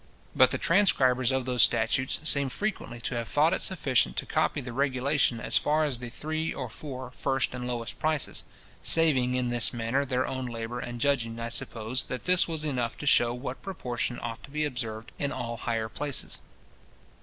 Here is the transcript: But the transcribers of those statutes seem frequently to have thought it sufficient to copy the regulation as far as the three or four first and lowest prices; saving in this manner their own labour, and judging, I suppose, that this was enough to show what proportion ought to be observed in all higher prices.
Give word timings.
But 0.35 0.49
the 0.49 0.57
transcribers 0.57 1.31
of 1.31 1.45
those 1.45 1.61
statutes 1.61 2.19
seem 2.23 2.49
frequently 2.49 2.99
to 3.01 3.13
have 3.17 3.27
thought 3.27 3.53
it 3.53 3.61
sufficient 3.61 4.17
to 4.17 4.25
copy 4.25 4.59
the 4.59 4.73
regulation 4.73 5.39
as 5.39 5.59
far 5.59 5.83
as 5.83 5.99
the 5.99 6.09
three 6.09 6.51
or 6.51 6.69
four 6.69 7.11
first 7.11 7.53
and 7.53 7.67
lowest 7.67 7.99
prices; 7.99 8.43
saving 8.81 9.35
in 9.35 9.49
this 9.49 9.71
manner 9.71 10.03
their 10.03 10.25
own 10.25 10.47
labour, 10.47 10.79
and 10.79 10.99
judging, 10.99 11.39
I 11.39 11.49
suppose, 11.49 12.01
that 12.05 12.23
this 12.23 12.47
was 12.47 12.65
enough 12.65 12.97
to 12.97 13.05
show 13.05 13.31
what 13.35 13.61
proportion 13.61 14.17
ought 14.23 14.41
to 14.43 14.49
be 14.49 14.65
observed 14.65 15.11
in 15.19 15.31
all 15.31 15.55
higher 15.57 15.87
prices. 15.87 16.39